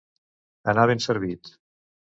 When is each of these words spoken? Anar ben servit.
Anar 0.73 0.87
ben 0.93 1.05
servit. 1.07 1.55